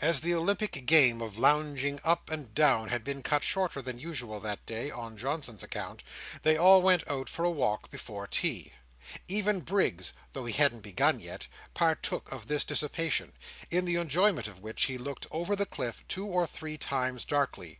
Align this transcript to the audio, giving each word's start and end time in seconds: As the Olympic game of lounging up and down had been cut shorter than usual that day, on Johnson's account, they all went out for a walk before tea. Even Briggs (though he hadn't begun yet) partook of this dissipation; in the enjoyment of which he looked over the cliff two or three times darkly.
As 0.00 0.22
the 0.22 0.32
Olympic 0.32 0.86
game 0.86 1.20
of 1.20 1.36
lounging 1.36 2.00
up 2.04 2.30
and 2.30 2.54
down 2.54 2.88
had 2.88 3.04
been 3.04 3.22
cut 3.22 3.44
shorter 3.44 3.82
than 3.82 3.98
usual 3.98 4.40
that 4.40 4.64
day, 4.64 4.90
on 4.90 5.18
Johnson's 5.18 5.62
account, 5.62 6.02
they 6.42 6.56
all 6.56 6.80
went 6.80 7.06
out 7.06 7.28
for 7.28 7.44
a 7.44 7.50
walk 7.50 7.90
before 7.90 8.26
tea. 8.26 8.72
Even 9.28 9.60
Briggs 9.60 10.14
(though 10.32 10.46
he 10.46 10.54
hadn't 10.54 10.80
begun 10.80 11.20
yet) 11.20 11.48
partook 11.74 12.32
of 12.32 12.46
this 12.46 12.64
dissipation; 12.64 13.34
in 13.70 13.84
the 13.84 13.96
enjoyment 13.96 14.48
of 14.48 14.60
which 14.60 14.84
he 14.86 14.96
looked 14.96 15.26
over 15.30 15.54
the 15.54 15.66
cliff 15.66 16.02
two 16.08 16.24
or 16.28 16.46
three 16.46 16.78
times 16.78 17.26
darkly. 17.26 17.78